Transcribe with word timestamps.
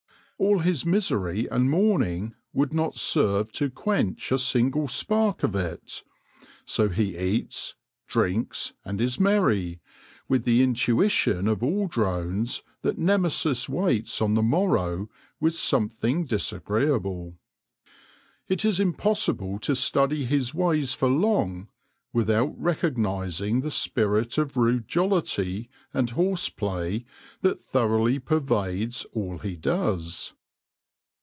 All 0.41 0.57
his 0.57 0.87
misery 0.87 1.45
and 1.51 1.69
mourning 1.69 2.33
would 2.51 2.73
not 2.73 2.95
serve 2.95 3.51
to 3.51 3.69
quench 3.69 4.31
a 4.31 4.39
single 4.39 4.87
spark 4.87 5.43
of 5.43 5.55
it; 5.55 6.01
so 6.65 6.89
he 6.89 7.15
eats, 7.15 7.75
drinks, 8.07 8.73
and 8.83 8.99
is 8.99 9.19
merry, 9.19 9.81
with 10.27 10.43
the 10.43 10.63
in 10.63 10.73
tuition 10.73 11.47
of 11.47 11.61
all 11.61 11.85
drones 11.87 12.63
that 12.81 12.97
Nemesis 12.97 13.69
waits 13.69 14.19
on 14.19 14.33
the 14.33 14.41
morrow 14.41 15.11
with 15.39 15.53
something 15.53 16.25
disagreeable. 16.25 17.35
It 18.47 18.65
is 18.65 18.79
impossible 18.79 19.59
to 19.59 19.75
study 19.75 20.25
his 20.25 20.55
ways 20.55 20.95
for 20.95 21.07
long 21.07 21.67
without 22.13 22.53
recognising 22.59 23.61
the 23.61 23.71
spirit 23.71 24.37
of 24.37 24.57
rude 24.57 24.85
jollity 24.85 25.69
and 25.93 26.09
horse 26.09 26.49
play 26.49 27.05
that 27.39 27.57
thoroughly 27.61 28.19
pervades 28.19 29.05
all 29.13 29.37
he 29.37 29.55
does. 29.55 30.33